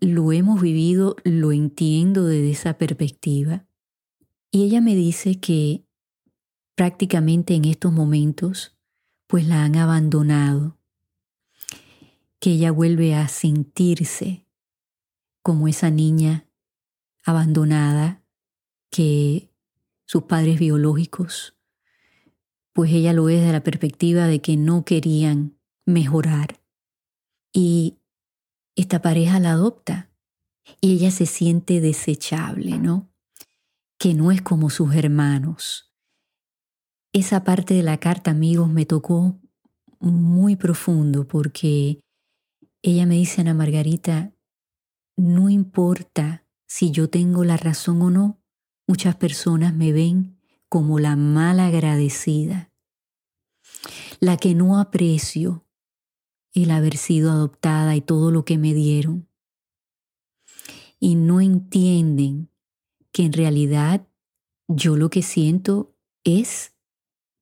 lo 0.00 0.32
hemos 0.32 0.60
vivido, 0.60 1.16
lo 1.24 1.52
entiendo 1.52 2.24
desde 2.24 2.50
esa 2.50 2.78
perspectiva. 2.78 3.66
Y 4.50 4.64
ella 4.64 4.80
me 4.80 4.94
dice 4.94 5.40
que 5.40 5.86
prácticamente 6.74 7.54
en 7.54 7.64
estos 7.64 7.92
momentos 7.92 8.76
pues 9.26 9.46
la 9.46 9.64
han 9.64 9.76
abandonado, 9.76 10.78
que 12.38 12.52
ella 12.52 12.70
vuelve 12.70 13.14
a 13.14 13.26
sentirse 13.28 14.46
como 15.42 15.68
esa 15.68 15.90
niña 15.90 16.48
abandonada 17.24 18.22
que 18.90 19.50
sus 20.04 20.24
padres 20.24 20.58
biológicos, 20.58 21.56
pues 22.72 22.92
ella 22.92 23.12
lo 23.12 23.28
es 23.28 23.44
de 23.44 23.52
la 23.52 23.62
perspectiva 23.62 24.26
de 24.26 24.40
que 24.40 24.56
no 24.56 24.84
querían 24.84 25.58
mejorar. 25.86 26.60
Y 27.52 27.98
esta 28.76 29.02
pareja 29.02 29.40
la 29.40 29.52
adopta 29.52 30.10
y 30.80 30.92
ella 30.92 31.10
se 31.10 31.26
siente 31.26 31.80
desechable, 31.80 32.78
¿no? 32.78 33.10
Que 33.98 34.14
no 34.14 34.30
es 34.30 34.42
como 34.42 34.70
sus 34.70 34.94
hermanos. 34.94 35.94
Esa 37.12 37.44
parte 37.44 37.74
de 37.74 37.82
la 37.82 37.98
carta, 37.98 38.30
amigos, 38.30 38.68
me 38.68 38.84
tocó 38.84 39.40
muy 39.98 40.56
profundo 40.56 41.26
porque 41.26 42.00
ella 42.82 43.06
me 43.06 43.14
dice, 43.14 43.40
Ana 43.40 43.54
Margarita, 43.54 44.34
no 45.16 45.48
importa 45.48 46.46
si 46.66 46.90
yo 46.90 47.08
tengo 47.08 47.44
la 47.44 47.56
razón 47.56 48.02
o 48.02 48.10
no, 48.10 48.42
muchas 48.86 49.16
personas 49.16 49.74
me 49.74 49.92
ven 49.92 50.38
como 50.68 50.98
la 50.98 51.16
mal 51.16 51.60
agradecida, 51.60 52.70
la 54.20 54.36
que 54.36 54.54
no 54.54 54.78
aprecio 54.78 55.65
el 56.62 56.70
haber 56.70 56.96
sido 56.96 57.30
adoptada 57.30 57.96
y 57.96 58.00
todo 58.00 58.30
lo 58.30 58.44
que 58.44 58.58
me 58.58 58.74
dieron. 58.74 59.28
Y 60.98 61.14
no 61.14 61.40
entienden 61.40 62.50
que 63.12 63.24
en 63.24 63.32
realidad 63.32 64.06
yo 64.68 64.96
lo 64.96 65.10
que 65.10 65.22
siento 65.22 65.94
es 66.24 66.74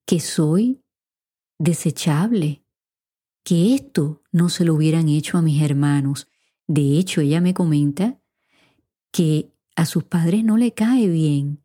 que 0.07 0.21
soy 0.21 0.83
desechable, 1.59 2.65
que 3.43 3.75
esto 3.75 4.23
no 4.33 4.49
se 4.49 4.65
lo 4.65 4.75
hubieran 4.75 5.09
hecho 5.09 5.39
a 5.39 5.43
mis 5.43 5.63
hermanos, 5.63 6.29
de 6.67 6.99
hecho, 6.99 7.21
ella 7.21 7.41
me 7.41 7.55
comenta 7.55 8.19
que 9.13 9.53
a 9.77 9.87
sus 9.87 10.05
padres 10.05 10.45
no 10.45 10.57
le 10.57 10.73
cae 10.73 11.09
bien 11.09 11.63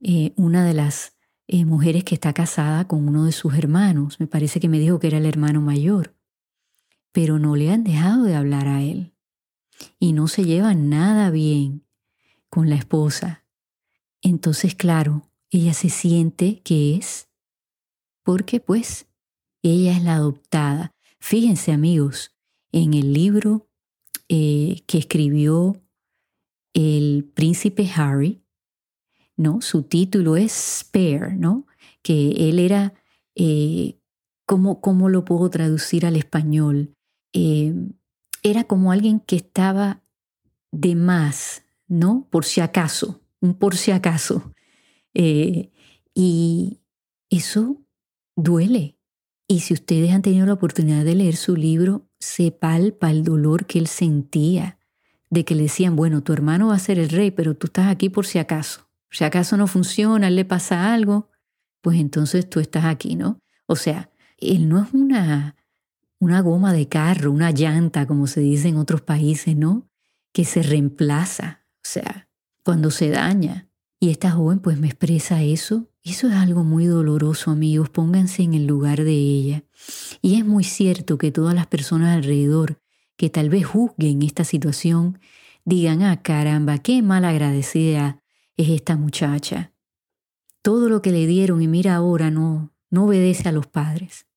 eh, 0.00 0.32
una 0.36 0.64
de 0.64 0.74
las 0.74 1.16
eh, 1.46 1.64
mujeres 1.64 2.04
que 2.04 2.14
está 2.14 2.32
casada 2.32 2.86
con 2.88 3.06
uno 3.06 3.24
de 3.24 3.32
sus 3.32 3.54
hermanos. 3.54 4.18
Me 4.18 4.26
parece 4.26 4.60
que 4.60 4.68
me 4.68 4.80
dijo 4.80 4.98
que 4.98 5.06
era 5.06 5.18
el 5.18 5.26
hermano 5.26 5.60
mayor. 5.60 6.16
Pero 7.18 7.40
no 7.40 7.56
le 7.56 7.72
han 7.72 7.82
dejado 7.82 8.22
de 8.22 8.36
hablar 8.36 8.68
a 8.68 8.80
él. 8.80 9.12
Y 9.98 10.12
no 10.12 10.28
se 10.28 10.44
lleva 10.44 10.72
nada 10.74 11.32
bien 11.32 11.84
con 12.48 12.70
la 12.70 12.76
esposa. 12.76 13.44
Entonces, 14.22 14.76
claro, 14.76 15.28
ella 15.50 15.74
se 15.74 15.88
siente 15.88 16.60
que 16.62 16.94
es, 16.94 17.28
porque 18.22 18.60
pues 18.60 19.08
ella 19.64 19.96
es 19.96 20.04
la 20.04 20.14
adoptada. 20.14 20.94
Fíjense 21.18 21.72
amigos, 21.72 22.36
en 22.70 22.94
el 22.94 23.12
libro 23.12 23.68
eh, 24.28 24.84
que 24.86 24.98
escribió 24.98 25.82
el 26.72 27.28
príncipe 27.34 27.90
Harry, 27.96 28.44
¿no? 29.36 29.60
Su 29.60 29.82
título 29.82 30.36
es 30.36 30.52
Spare, 30.52 31.34
¿no? 31.34 31.66
Que 32.00 32.48
él 32.48 32.60
era, 32.60 32.94
eh, 33.34 33.98
¿cómo, 34.46 35.08
lo 35.08 35.24
puedo 35.24 35.50
traducir 35.50 36.06
al 36.06 36.14
español? 36.14 36.94
Eh, 37.32 37.74
era 38.42 38.64
como 38.64 38.92
alguien 38.92 39.20
que 39.20 39.36
estaba 39.36 40.02
de 40.70 40.94
más, 40.94 41.62
¿no? 41.86 42.26
Por 42.30 42.44
si 42.44 42.60
acaso, 42.60 43.20
un 43.40 43.54
por 43.54 43.76
si 43.76 43.90
acaso. 43.90 44.52
Eh, 45.14 45.70
y 46.14 46.80
eso 47.30 47.82
duele. 48.36 48.98
Y 49.46 49.60
si 49.60 49.74
ustedes 49.74 50.12
han 50.12 50.22
tenido 50.22 50.46
la 50.46 50.52
oportunidad 50.52 51.04
de 51.04 51.14
leer 51.14 51.36
su 51.36 51.56
libro, 51.56 52.08
se 52.20 52.50
palpa 52.50 53.10
el 53.10 53.24
dolor 53.24 53.66
que 53.66 53.78
él 53.78 53.86
sentía 53.86 54.78
de 55.30 55.44
que 55.44 55.54
le 55.54 55.64
decían, 55.64 55.96
bueno, 55.96 56.22
tu 56.22 56.32
hermano 56.32 56.68
va 56.68 56.74
a 56.74 56.78
ser 56.78 56.98
el 56.98 57.08
rey, 57.08 57.30
pero 57.30 57.54
tú 57.54 57.66
estás 57.66 57.86
aquí 57.86 58.08
por 58.08 58.26
si 58.26 58.38
acaso. 58.38 58.88
Si 59.10 59.24
acaso 59.24 59.56
no 59.56 59.66
funciona, 59.66 60.30
le 60.30 60.44
pasa 60.44 60.92
algo, 60.92 61.30
pues 61.80 61.98
entonces 61.98 62.48
tú 62.48 62.60
estás 62.60 62.84
aquí, 62.84 63.14
¿no? 63.14 63.40
O 63.66 63.76
sea, 63.76 64.10
él 64.38 64.68
no 64.68 64.82
es 64.82 64.92
una, 64.92 65.56
una 66.18 66.40
goma 66.40 66.72
de 66.72 66.88
carro, 66.88 67.30
una 67.30 67.50
llanta, 67.50 68.06
como 68.06 68.26
se 68.26 68.40
dice 68.40 68.68
en 68.68 68.76
otros 68.76 69.02
países, 69.02 69.56
¿no? 69.56 69.88
Que 70.32 70.44
se 70.44 70.62
reemplaza, 70.62 71.64
o 71.76 71.84
sea, 71.84 72.28
cuando 72.64 72.90
se 72.90 73.10
daña. 73.10 73.68
Y 74.00 74.10
esta 74.10 74.30
joven 74.30 74.60
pues 74.60 74.78
me 74.78 74.86
expresa 74.86 75.42
eso. 75.42 75.88
Eso 76.04 76.28
es 76.28 76.34
algo 76.34 76.62
muy 76.64 76.86
doloroso, 76.86 77.50
amigos. 77.50 77.90
Pónganse 77.90 78.42
en 78.42 78.54
el 78.54 78.66
lugar 78.66 79.02
de 79.02 79.12
ella. 79.12 79.64
Y 80.22 80.38
es 80.38 80.44
muy 80.44 80.64
cierto 80.64 81.18
que 81.18 81.32
todas 81.32 81.54
las 81.54 81.66
personas 81.66 82.16
alrededor 82.16 82.80
que 83.16 83.28
tal 83.28 83.50
vez 83.50 83.66
juzguen 83.66 84.22
esta 84.22 84.44
situación 84.44 85.18
digan, 85.64 86.02
ah, 86.02 86.22
caramba, 86.22 86.78
qué 86.78 87.02
mal 87.02 87.24
agradecida 87.24 88.22
es 88.56 88.68
esta 88.70 88.96
muchacha. 88.96 89.72
Todo 90.62 90.88
lo 90.88 91.02
que 91.02 91.10
le 91.10 91.26
dieron 91.26 91.60
y 91.60 91.68
mira 91.68 91.96
ahora 91.96 92.30
no, 92.30 92.72
no 92.90 93.06
obedece 93.06 93.48
a 93.48 93.52
los 93.52 93.66
padres, 93.66 94.27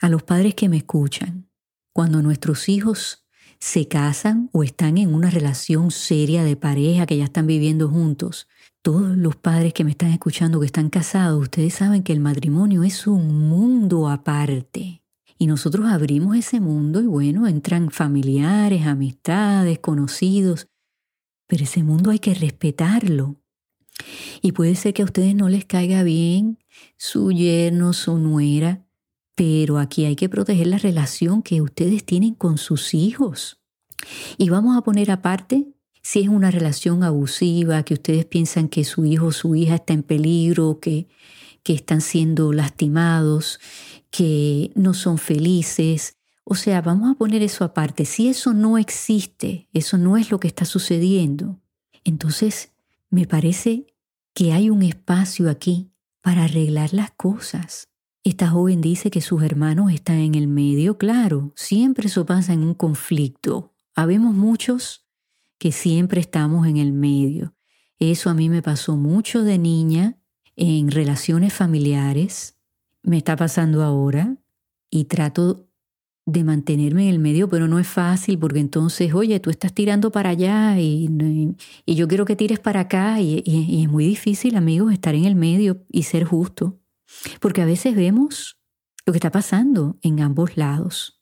a 0.00 0.08
los 0.08 0.22
padres 0.22 0.54
que 0.54 0.68
me 0.68 0.78
escuchan. 0.78 1.48
Cuando 1.92 2.22
nuestros 2.22 2.68
hijos 2.68 3.26
se 3.58 3.88
casan 3.88 4.50
o 4.52 4.62
están 4.62 4.98
en 4.98 5.14
una 5.14 5.30
relación 5.30 5.90
seria 5.90 6.44
de 6.44 6.56
pareja 6.56 7.06
que 7.06 7.16
ya 7.16 7.24
están 7.24 7.46
viviendo 7.46 7.88
juntos, 7.88 8.48
todos 8.82 9.16
los 9.16 9.36
padres 9.36 9.72
que 9.72 9.82
me 9.82 9.90
están 9.90 10.12
escuchando 10.12 10.60
que 10.60 10.66
están 10.66 10.90
casados, 10.90 11.42
ustedes 11.42 11.74
saben 11.74 12.02
que 12.02 12.12
el 12.12 12.20
matrimonio 12.20 12.84
es 12.84 13.06
un 13.06 13.48
mundo 13.48 14.08
aparte. 14.08 15.02
Y 15.38 15.46
nosotros 15.46 15.86
abrimos 15.86 16.36
ese 16.36 16.60
mundo 16.60 17.00
y 17.00 17.06
bueno, 17.06 17.46
entran 17.46 17.90
familiares, 17.90 18.86
amistades, 18.86 19.78
conocidos, 19.80 20.68
pero 21.46 21.64
ese 21.64 21.82
mundo 21.82 22.10
hay 22.10 22.18
que 22.18 22.34
respetarlo. 22.34 23.36
Y 24.40 24.52
puede 24.52 24.74
ser 24.76 24.94
que 24.94 25.02
a 25.02 25.06
ustedes 25.06 25.34
no 25.34 25.48
les 25.48 25.64
caiga 25.64 26.02
bien 26.02 26.58
su 26.96 27.32
yerno, 27.32 27.92
su 27.92 28.18
nuera, 28.18 28.85
pero 29.36 29.78
aquí 29.78 30.06
hay 30.06 30.16
que 30.16 30.28
proteger 30.28 30.66
la 30.66 30.78
relación 30.78 31.42
que 31.42 31.60
ustedes 31.60 32.04
tienen 32.04 32.34
con 32.34 32.58
sus 32.58 32.94
hijos. 32.94 33.60
Y 34.38 34.48
vamos 34.48 34.76
a 34.76 34.80
poner 34.80 35.10
aparte 35.10 35.68
si 36.02 36.20
es 36.20 36.28
una 36.28 36.50
relación 36.50 37.04
abusiva, 37.04 37.82
que 37.82 37.94
ustedes 37.94 38.24
piensan 38.24 38.68
que 38.68 38.84
su 38.84 39.04
hijo 39.04 39.26
o 39.26 39.32
su 39.32 39.54
hija 39.54 39.74
está 39.74 39.92
en 39.92 40.02
peligro, 40.02 40.80
que, 40.80 41.08
que 41.62 41.74
están 41.74 42.00
siendo 42.00 42.52
lastimados, 42.52 43.60
que 44.10 44.72
no 44.74 44.94
son 44.94 45.18
felices. 45.18 46.16
O 46.44 46.54
sea, 46.54 46.80
vamos 46.80 47.10
a 47.10 47.18
poner 47.18 47.42
eso 47.42 47.64
aparte. 47.64 48.06
Si 48.06 48.28
eso 48.28 48.54
no 48.54 48.78
existe, 48.78 49.68
eso 49.72 49.98
no 49.98 50.16
es 50.16 50.30
lo 50.30 50.40
que 50.40 50.48
está 50.48 50.64
sucediendo, 50.64 51.60
entonces 52.04 52.70
me 53.10 53.26
parece 53.26 53.86
que 54.32 54.52
hay 54.52 54.70
un 54.70 54.82
espacio 54.82 55.50
aquí 55.50 55.90
para 56.22 56.44
arreglar 56.44 56.94
las 56.94 57.10
cosas. 57.10 57.88
Esta 58.26 58.48
joven 58.48 58.80
dice 58.80 59.08
que 59.08 59.20
sus 59.20 59.40
hermanos 59.44 59.92
están 59.92 60.16
en 60.16 60.34
el 60.34 60.48
medio, 60.48 60.98
claro, 60.98 61.52
siempre 61.54 62.08
eso 62.08 62.26
pasa 62.26 62.52
en 62.52 62.64
un 62.64 62.74
conflicto. 62.74 63.72
Habemos 63.94 64.34
muchos 64.34 65.06
que 65.58 65.70
siempre 65.70 66.20
estamos 66.22 66.66
en 66.66 66.76
el 66.76 66.92
medio. 66.92 67.54
Eso 68.00 68.28
a 68.28 68.34
mí 68.34 68.48
me 68.48 68.62
pasó 68.62 68.96
mucho 68.96 69.44
de 69.44 69.58
niña 69.58 70.18
en 70.56 70.90
relaciones 70.90 71.52
familiares, 71.54 72.58
me 73.04 73.16
está 73.18 73.36
pasando 73.36 73.84
ahora 73.84 74.36
y 74.90 75.04
trato 75.04 75.68
de 76.24 76.42
mantenerme 76.42 77.04
en 77.04 77.10
el 77.10 77.20
medio, 77.20 77.48
pero 77.48 77.68
no 77.68 77.78
es 77.78 77.86
fácil 77.86 78.40
porque 78.40 78.58
entonces, 78.58 79.14
oye, 79.14 79.38
tú 79.38 79.50
estás 79.50 79.72
tirando 79.72 80.10
para 80.10 80.30
allá 80.30 80.80
y, 80.80 81.08
yo 81.86 82.08
quiero 82.08 82.24
que 82.24 82.34
tires 82.34 82.58
para 82.58 82.80
acá 82.80 83.20
y, 83.20 83.44
es 83.84 83.88
muy 83.88 84.04
difícil, 84.04 84.56
amigos, 84.56 84.92
estar 84.92 85.14
en 85.14 85.26
el 85.26 85.36
medio 85.36 85.84
y 85.92 86.02
ser 86.02 86.24
justo, 86.24 86.80
porque 87.40 87.62
a 87.62 87.66
veces 87.66 87.94
vemos 87.94 88.58
lo 89.04 89.12
que 89.12 89.18
está 89.18 89.30
pasando 89.30 89.98
en 90.02 90.20
ambos 90.20 90.56
lados 90.56 91.20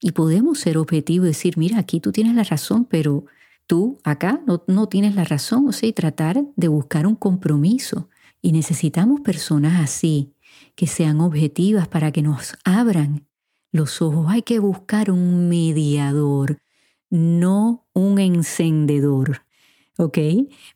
y 0.00 0.12
podemos 0.12 0.58
ser 0.60 0.78
objetivos 0.78 1.26
y 1.26 1.28
decir, 1.28 1.58
mira, 1.58 1.78
aquí 1.78 2.00
tú 2.00 2.12
tienes 2.12 2.34
la 2.34 2.44
razón, 2.44 2.84
pero 2.84 3.24
tú 3.66 3.98
acá 4.04 4.40
no, 4.46 4.62
no 4.66 4.88
tienes 4.88 5.14
la 5.14 5.24
razón, 5.24 5.68
o 5.68 5.72
sea, 5.72 5.88
y 5.88 5.92
tratar 5.92 6.44
de 6.54 6.68
buscar 6.68 7.06
un 7.06 7.16
compromiso. 7.16 8.08
Y 8.42 8.52
necesitamos 8.52 9.20
personas 9.22 9.80
así, 9.82 10.34
que 10.74 10.86
sean 10.86 11.20
objetivas 11.20 11.88
para 11.88 12.12
que 12.12 12.22
nos 12.22 12.56
abran 12.64 13.26
los 13.72 14.02
ojos. 14.02 14.26
Hay 14.28 14.42
que 14.42 14.58
buscar 14.58 15.10
un 15.10 15.48
mediador, 15.48 16.58
no 17.10 17.86
un 17.92 18.18
encendedor. 18.18 19.42
¿Ok? 19.98 20.18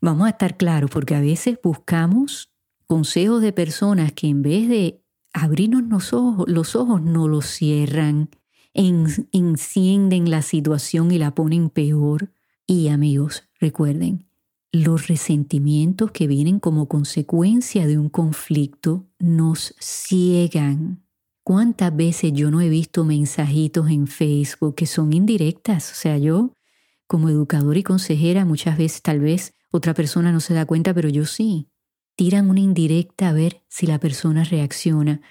Vamos 0.01 0.27
a 0.27 0.31
estar 0.31 0.57
claros 0.57 0.91
porque 0.91 1.15
a 1.15 1.21
veces 1.21 1.59
buscamos 1.63 2.50
consejos 2.91 3.41
de 3.41 3.53
personas 3.53 4.11
que 4.13 4.27
en 4.27 4.43
vez 4.43 4.69
de 4.69 5.01
abrirnos 5.33 5.85
los 5.85 6.13
ojos, 6.13 6.49
los 6.49 6.75
ojos 6.75 7.01
no 7.01 7.29
los 7.29 7.47
cierran, 7.47 8.31
encienden 8.75 10.29
la 10.29 10.43
situación 10.43 11.13
y 11.13 11.19
la 11.19 11.33
ponen 11.33 11.71
peor. 11.71 12.33
Y 12.67 12.89
amigos, 12.89 13.45
recuerden, 13.61 14.27
los 14.73 15.07
resentimientos 15.07 16.11
que 16.11 16.27
vienen 16.27 16.59
como 16.59 16.89
consecuencia 16.89 17.87
de 17.87 17.97
un 17.97 18.09
conflicto 18.09 19.07
nos 19.21 19.73
ciegan. 19.79 21.05
¿Cuántas 21.45 21.95
veces 21.95 22.33
yo 22.33 22.51
no 22.51 22.61
he 22.61 22.69
visto 22.69 23.05
mensajitos 23.05 23.89
en 23.89 24.09
Facebook 24.09 24.75
que 24.75 24.87
son 24.87 25.13
indirectas? 25.13 25.93
O 25.93 25.95
sea, 25.95 26.19
yo 26.19 26.55
como 27.07 27.29
educadora 27.29 27.79
y 27.79 27.85
consejera 27.85 28.45
muchas 28.45 28.77
veces 28.77 29.01
tal 29.01 29.21
vez 29.21 29.55
otra 29.71 29.95
persona 29.95 30.33
no 30.33 30.41
se 30.41 30.55
da 30.55 30.67
cuenta, 30.67 30.93
pero 30.93 31.09
yo 31.09 31.25
sí. 31.25 31.69
Tiran 32.21 32.51
una 32.51 32.61
indirecta 32.61 33.31
a 33.31 33.33
ver 33.33 33.63
si 33.71 33.87
la 33.87 33.99
persona 33.99 34.45
reacciona. 34.45 35.23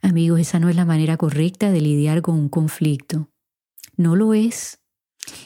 Amigos, 0.00 0.40
esa 0.40 0.58
no 0.58 0.68
es 0.68 0.74
la 0.74 0.84
manera 0.84 1.16
correcta 1.16 1.70
de 1.70 1.80
lidiar 1.80 2.20
con 2.20 2.34
un 2.34 2.48
conflicto. 2.48 3.30
No 3.96 4.16
lo 4.16 4.34
es. 4.34 4.80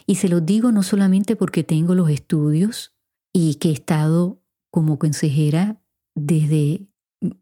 Y 0.06 0.14
se 0.14 0.30
lo 0.30 0.40
digo 0.40 0.72
no 0.72 0.82
solamente 0.82 1.36
porque 1.36 1.64
tengo 1.64 1.94
los 1.94 2.08
estudios 2.08 2.94
y 3.30 3.56
que 3.56 3.68
he 3.68 3.72
estado 3.72 4.40
como 4.70 4.98
consejera 4.98 5.82
desde 6.14 6.86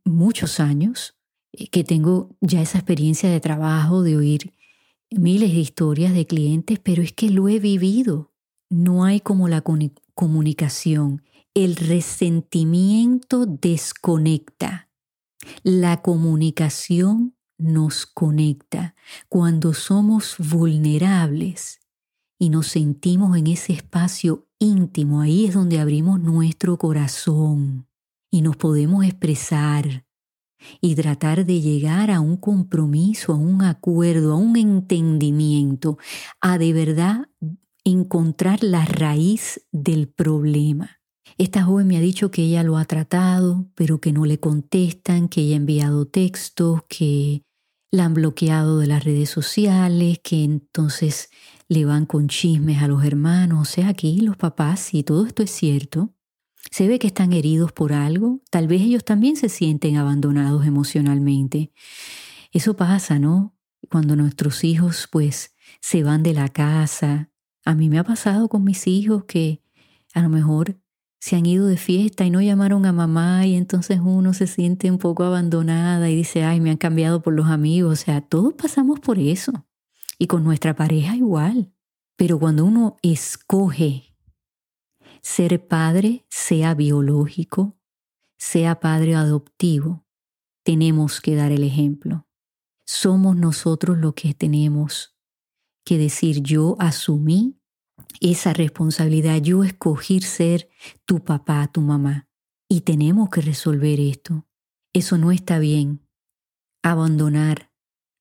muchos 0.03 0.59
años, 0.59 1.17
eh, 1.53 1.69
que 1.69 1.85
tengo 1.85 2.37
ya 2.41 2.61
esa 2.61 2.79
experiencia 2.79 3.31
de 3.31 3.39
trabajo, 3.39 4.03
de 4.03 4.17
oír 4.17 4.53
miles 5.13 5.53
de 5.53 5.61
historias 5.61 6.13
de 6.13 6.27
clientes, 6.27 6.81
pero 6.83 7.05
es 7.05 7.13
que 7.13 7.31
lo 7.31 7.49
he 7.49 7.61
vivido. 7.61 8.33
No 8.69 9.05
hay 9.05 9.21
como 9.21 9.47
la 9.47 9.63
comunicación. 10.15 11.23
El 11.57 11.77
resentimiento 11.77 13.47
desconecta. 13.47 14.91
La 15.63 16.03
comunicación 16.03 17.37
nos 17.59 18.07
conecta. 18.07 18.97
Cuando 19.29 19.73
somos 19.73 20.35
vulnerables 20.39 21.79
y 22.41 22.51
nos 22.51 22.67
sentimos 22.67 23.39
en 23.39 23.47
ese 23.47 23.73
espacio 23.73 24.49
íntimo, 24.59 25.21
ahí 25.21 25.47
es 25.47 25.55
donde 25.55 25.79
abrimos 25.79 26.19
nuestro 26.19 26.77
corazón 26.77 27.87
y 28.33 28.43
nos 28.43 28.57
podemos 28.57 29.05
expresar, 29.05 30.05
y 30.81 30.97
tratar 30.97 31.47
de 31.47 31.61
llegar 31.61 32.11
a 32.11 32.19
un 32.19 32.37
compromiso, 32.37 33.33
a 33.33 33.37
un 33.37 33.63
acuerdo, 33.63 34.33
a 34.33 34.37
un 34.37 34.57
entendimiento, 34.57 35.99
a 36.41 36.59
de 36.59 36.73
verdad 36.73 37.29
encontrar 37.85 38.65
la 38.65 38.85
raíz 38.87 39.65
del 39.71 40.09
problema. 40.09 41.04
Esta 41.37 41.65
joven 41.65 41.87
me 41.89 41.97
ha 41.97 42.01
dicho 42.01 42.31
que 42.31 42.43
ella 42.43 42.63
lo 42.63 42.77
ha 42.77 42.85
tratado, 42.85 43.67
pero 43.75 44.01
que 44.01 44.13
no 44.13 44.25
le 44.25 44.39
contestan, 44.39 45.29
que 45.29 45.41
ella 45.41 45.55
ha 45.55 45.57
enviado 45.57 46.07
textos, 46.07 46.83
que 46.89 47.43
la 47.91 48.05
han 48.05 48.15
bloqueado 48.15 48.79
de 48.79 48.87
las 48.87 49.05
redes 49.05 49.31
sociales, 49.31 50.21
que 50.23 50.45
entonces 50.45 51.31
le 51.69 51.85
van 51.85 52.07
con 52.07 52.29
chismes 52.29 52.83
a 52.83 52.89
los 52.89 53.05
hermanos. 53.05 53.69
O 53.69 53.71
sea, 53.71 53.89
aquí 53.89 54.21
los 54.21 54.37
papás, 54.37 54.81
si 54.81 55.03
todo 55.03 55.27
esto 55.27 55.43
es 55.43 55.51
cierto, 55.51 56.15
se 56.71 56.89
ve 56.89 56.99
que 56.99 57.07
están 57.07 57.33
heridos 57.33 57.73
por 57.73 57.93
algo, 57.93 58.41
tal 58.51 58.69
vez 58.69 58.83
ellos 58.83 59.05
también 59.05 59.37
se 59.37 59.49
sienten 59.49 59.97
abandonados 59.97 60.67
emocionalmente. 60.67 61.73
Eso 62.53 62.77
pasa, 62.77 63.19
¿no? 63.19 63.57
Cuando 63.91 64.17
nuestros 64.17 64.65
hijos 64.65 65.09
pues 65.11 65.55
se 65.81 66.03
van 66.03 66.23
de 66.23 66.35
la 66.35 66.49
casa. 66.49 67.31
A 67.65 67.75
mí 67.75 67.89
me 67.89 67.99
ha 67.99 68.05
pasado 68.05 68.49
con 68.49 68.65
mis 68.65 68.87
hijos 68.87 69.25
que 69.25 69.63
a 70.15 70.23
lo 70.23 70.29
mejor 70.29 70.81
se 71.25 71.37
han 71.37 71.47
ido 71.47 71.67
de 71.67 71.79
fiesta 71.79 72.27
y 72.27 72.31
no 72.31 72.43
llamaron 72.43 72.85
a 72.85 72.93
mamá 72.93 73.47
y 73.47 73.55
entonces 73.55 73.99
uno 73.99 74.35
se 74.35 74.47
siente 74.47 74.91
un 74.91 74.99
poco 74.99 75.25
abandonada 75.25 76.11
y 76.11 76.17
dice, 76.17 76.45
ay, 76.45 76.61
me 76.61 76.69
han 76.71 76.77
cambiado 76.77 77.23
por 77.23 77.33
los 77.33 77.47
amigos. 77.47 77.93
O 77.93 77.97
sea, 77.97 78.21
todos 78.21 78.53
pasamos 78.53 79.01
por 79.01 79.19
eso. 79.19 79.51
Y 80.19 80.27
con 80.27 80.45
nuestra 80.45 80.77
pareja 80.77 81.17
igual. 81.17 81.73
Pero 82.17 82.39
cuando 82.39 82.67
uno 82.67 82.99
escoge 83.01 84.15
ser 85.23 85.67
padre, 85.67 86.27
sea 86.29 86.75
biológico, 86.75 87.75
sea 88.37 88.79
padre 88.79 89.15
adoptivo, 89.15 90.05
tenemos 90.63 91.23
que 91.23 91.37
dar 91.37 91.53
el 91.53 91.65
ejemplo. 91.65 92.29
Somos 92.85 93.35
nosotros 93.35 93.97
los 93.97 94.13
que 94.13 94.35
tenemos 94.35 95.17
que 95.85 95.97
decir 95.97 96.43
yo 96.43 96.77
asumí 96.79 97.63
esa 98.21 98.53
responsabilidad. 98.53 99.41
Yo 99.41 99.65
escogí 99.65 100.21
ser 100.21 100.69
tu 101.05 101.25
papá, 101.25 101.67
tu 101.73 101.81
mamá. 101.81 102.29
Y 102.69 102.83
tenemos 102.83 103.29
que 103.31 103.41
resolver 103.41 104.01
esto. 104.01 104.47
Eso 104.93 105.19
no 105.19 105.33
está 105.33 105.59
bien. 105.59 106.07
Abandonar 106.83 107.73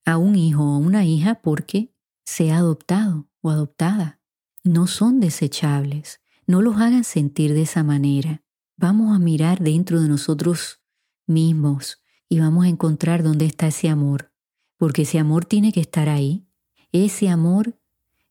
a 0.06 0.18
un 0.18 0.36
hijo 0.36 0.64
o 0.64 0.76
a 0.76 0.78
una 0.78 1.06
hija 1.06 1.36
porque 1.36 1.94
sea 2.26 2.58
adoptado 2.58 3.30
o 3.42 3.50
adoptada. 3.50 4.20
No 4.64 4.88
son 4.88 5.20
desechables. 5.20 6.22
No 6.46 6.62
los 6.62 6.76
hagan 6.78 7.04
sentir 7.04 7.54
de 7.54 7.62
esa 7.62 7.84
manera. 7.84 8.44
Vamos 8.76 9.16
a 9.16 9.20
mirar 9.20 9.60
dentro 9.60 10.02
de 10.02 10.10
nosotros 10.10 10.82
mismos 11.26 12.02
y 12.28 12.40
vamos 12.40 12.66
a 12.66 12.70
encontrar 12.70 13.24
dónde 13.24 13.46
está 13.46 13.68
ese 13.68 13.90
amor. 13.90 14.34
Porque 14.78 15.04
ese 15.04 15.20
amor 15.20 15.46
tiene 15.46 15.72
que 15.72 15.80
estar 15.80 16.10
ahí. 16.10 16.48
Ese 16.92 17.30
amor 17.30 17.80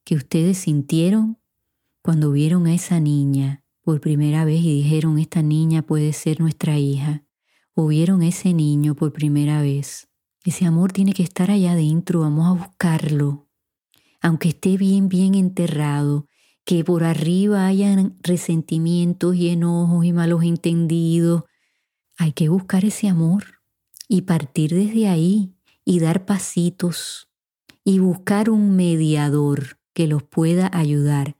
que 0.04 0.14
ustedes 0.14 0.58
sintieron 0.58 1.38
cuando 2.02 2.32
vieron 2.32 2.66
a 2.66 2.74
esa 2.74 2.98
niña 2.98 3.64
por 3.80 4.00
primera 4.00 4.44
vez 4.44 4.60
y 4.60 4.82
dijeron, 4.82 5.18
esta 5.18 5.42
niña 5.42 5.82
puede 5.82 6.12
ser 6.12 6.40
nuestra 6.40 6.78
hija, 6.78 7.24
o 7.74 7.86
vieron 7.86 8.22
a 8.22 8.28
ese 8.28 8.52
niño 8.52 8.94
por 8.94 9.12
primera 9.12 9.62
vez, 9.62 10.08
ese 10.44 10.66
amor 10.66 10.92
tiene 10.92 11.12
que 11.14 11.22
estar 11.22 11.50
allá 11.50 11.72
adentro, 11.72 12.20
vamos 12.20 12.46
a 12.48 12.64
buscarlo. 12.64 13.48
Aunque 14.20 14.48
esté 14.48 14.76
bien, 14.76 15.08
bien 15.08 15.34
enterrado, 15.36 16.26
que 16.64 16.84
por 16.84 17.04
arriba 17.04 17.66
hayan 17.66 18.16
resentimientos 18.20 19.36
y 19.36 19.48
enojos 19.48 20.04
y 20.04 20.12
malos 20.12 20.42
entendidos, 20.42 21.44
hay 22.16 22.32
que 22.32 22.48
buscar 22.48 22.84
ese 22.84 23.08
amor 23.08 23.44
y 24.08 24.22
partir 24.22 24.74
desde 24.74 25.08
ahí 25.08 25.54
y 25.84 26.00
dar 26.00 26.24
pasitos 26.24 27.28
y 27.84 27.98
buscar 27.98 28.50
un 28.50 28.76
mediador 28.76 29.78
que 29.92 30.06
los 30.06 30.22
pueda 30.22 30.70
ayudar 30.72 31.36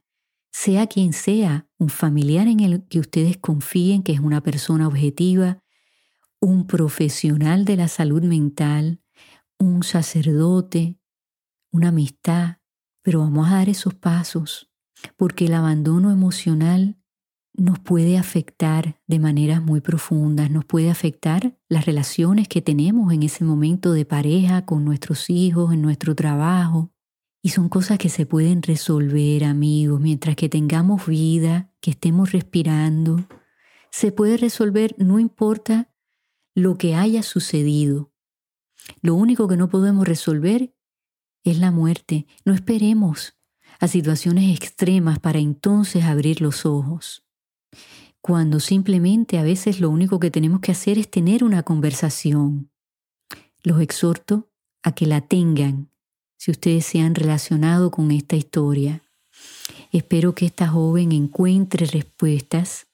sea 0.53 0.85
quien 0.85 1.13
sea, 1.13 1.67
un 1.79 1.89
familiar 1.89 2.47
en 2.47 2.59
el 2.59 2.83
que 2.87 2.99
ustedes 2.99 3.37
confíen 3.37 4.03
que 4.03 4.13
es 4.13 4.19
una 4.19 4.41
persona 4.41 4.87
objetiva, 4.87 5.63
un 6.39 6.67
profesional 6.67 7.65
de 7.65 7.75
la 7.75 7.87
salud 7.87 8.21
mental, 8.21 9.01
un 9.57 9.81
sacerdote, 9.81 10.99
una 11.71 11.87
amistad, 11.89 12.57
pero 13.01 13.19
vamos 13.19 13.47
a 13.49 13.55
dar 13.55 13.67
esos 13.67 13.95
pasos, 13.95 14.71
porque 15.17 15.45
el 15.45 15.55
abandono 15.55 16.11
emocional 16.11 16.99
nos 17.55 17.79
puede 17.79 18.19
afectar 18.19 19.01
de 19.07 19.19
maneras 19.19 19.61
muy 19.61 19.81
profundas, 19.81 20.51
nos 20.51 20.65
puede 20.65 20.91
afectar 20.91 21.57
las 21.67 21.85
relaciones 21.85 22.47
que 22.47 22.61
tenemos 22.61 23.11
en 23.11 23.23
ese 23.23 23.43
momento 23.43 23.91
de 23.91 24.05
pareja, 24.05 24.65
con 24.65 24.85
nuestros 24.85 25.31
hijos, 25.31 25.73
en 25.73 25.81
nuestro 25.81 26.13
trabajo, 26.13 26.92
y 27.45 27.49
son 27.49 27.67
cosas 27.67 27.97
que 27.97 28.07
se 28.07 28.25
pueden 28.25 28.63
resolver, 28.63 29.43
amigos, 29.43 29.99
mientras 29.99 30.37
que 30.37 30.47
tengamos 30.47 31.05
vida, 31.05 31.69
que 31.81 31.91
estemos 31.91 32.31
respirando. 32.31 33.27
Se 33.91 34.13
puede 34.13 34.37
resolver, 34.37 34.95
no 34.97 35.19
importa 35.19 35.93
lo 36.55 36.77
que 36.77 36.95
haya 36.95 37.21
sucedido. 37.21 38.13
Lo 39.01 39.15
único 39.15 39.49
que 39.49 39.57
no 39.57 39.67
podemos 39.67 40.07
resolver 40.07 40.73
es 41.43 41.59
la 41.59 41.71
muerte. 41.71 42.27
No 42.45 42.53
esperemos 42.53 43.37
a 43.81 43.89
situaciones 43.89 44.55
extremas 44.55 45.19
para 45.19 45.39
entonces 45.39 46.05
abrir 46.05 46.39
los 46.39 46.65
ojos. 46.65 47.27
Cuando 48.21 48.61
simplemente 48.61 49.37
a 49.37 49.43
veces 49.43 49.81
lo 49.81 49.89
único 49.89 50.17
que 50.17 50.31
tenemos 50.31 50.61
que 50.61 50.71
hacer 50.71 50.97
es 50.97 51.11
tener 51.11 51.43
una 51.43 51.63
conversación. 51.63 52.71
Los 53.63 53.81
exhorto 53.81 54.49
a 54.81 54.93
que 54.93 55.07
la 55.07 55.19
tengan 55.19 55.92
si 56.43 56.51
ustedes 56.51 56.85
se 56.85 56.99
han 56.99 57.15
relacionado 57.15 57.89
con 57.89 58.11
esta 58.11 58.35
historia. 58.35 59.01
Espero 59.93 60.35
que 60.35 60.45
esta 60.45 60.67
joven 60.67 61.13
encuentre 61.13 61.85
respuestas. 61.85 62.87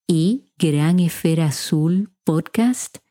y 0.08 0.52
granesferazulpodcast 0.58 3.03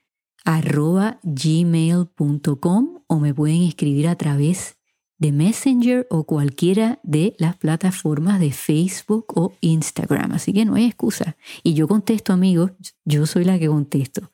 arroba 0.44 1.20
gmail.com 1.22 3.02
o 3.06 3.18
me 3.20 3.34
pueden 3.34 3.62
escribir 3.62 4.08
a 4.08 4.16
través 4.16 4.76
de 5.18 5.30
Messenger 5.30 6.06
o 6.10 6.24
cualquiera 6.24 6.98
de 7.04 7.36
las 7.38 7.56
plataformas 7.56 8.40
de 8.40 8.50
Facebook 8.50 9.26
o 9.36 9.54
Instagram. 9.60 10.32
Así 10.32 10.52
que 10.52 10.64
no 10.64 10.74
hay 10.74 10.86
excusa. 10.86 11.36
Y 11.62 11.74
yo 11.74 11.86
contesto, 11.86 12.32
amigos, 12.32 12.72
yo 13.04 13.24
soy 13.26 13.44
la 13.44 13.58
que 13.58 13.68
contesto. 13.68 14.32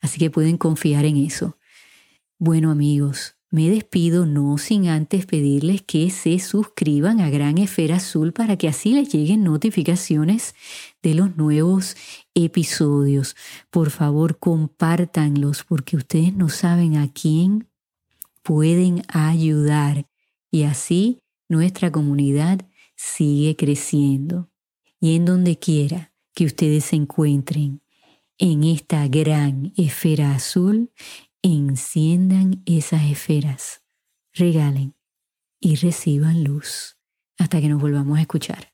Así 0.00 0.18
que 0.18 0.30
pueden 0.30 0.58
confiar 0.58 1.04
en 1.04 1.16
eso. 1.16 1.58
Bueno, 2.38 2.70
amigos, 2.70 3.36
me 3.52 3.68
despido 3.68 4.24
no 4.24 4.56
sin 4.56 4.88
antes 4.88 5.26
pedirles 5.26 5.82
que 5.82 6.08
se 6.08 6.38
suscriban 6.38 7.20
a 7.20 7.28
Gran 7.28 7.58
Esfera 7.58 7.96
Azul 7.96 8.32
para 8.32 8.56
que 8.56 8.66
así 8.66 8.94
les 8.94 9.12
lleguen 9.12 9.44
notificaciones 9.44 10.54
de 11.02 11.12
los 11.12 11.36
nuevos 11.36 11.94
episodios. 12.34 13.36
Por 13.70 13.90
favor, 13.90 14.38
compártanlos 14.38 15.64
porque 15.64 15.98
ustedes 15.98 16.32
no 16.34 16.48
saben 16.48 16.96
a 16.96 17.12
quién 17.12 17.68
pueden 18.42 19.02
ayudar 19.08 20.06
y 20.50 20.62
así 20.62 21.20
nuestra 21.46 21.92
comunidad 21.92 22.66
sigue 22.96 23.54
creciendo. 23.54 24.48
Y 24.98 25.14
en 25.14 25.26
donde 25.26 25.58
quiera 25.58 26.14
que 26.34 26.46
ustedes 26.46 26.86
se 26.86 26.96
encuentren 26.96 27.82
en 28.38 28.64
esta 28.64 29.06
gran 29.08 29.74
esfera 29.76 30.34
azul, 30.34 30.90
enciendan 31.42 32.62
esas 32.66 33.02
esferas, 33.02 33.82
regalen 34.32 34.94
y 35.60 35.76
reciban 35.76 36.44
luz 36.44 36.96
hasta 37.38 37.60
que 37.60 37.68
nos 37.68 37.80
volvamos 37.80 38.18
a 38.18 38.22
escuchar. 38.22 38.72